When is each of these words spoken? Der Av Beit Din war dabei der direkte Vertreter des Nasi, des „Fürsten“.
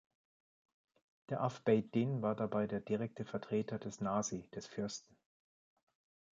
Der 1.29 1.43
Av 1.43 1.61
Beit 1.63 1.93
Din 1.93 2.23
war 2.23 2.33
dabei 2.35 2.65
der 2.65 2.79
direkte 2.79 3.23
Vertreter 3.23 3.77
des 3.77 4.01
Nasi, 4.01 4.49
des 4.49 4.65
„Fürsten“. 4.65 5.15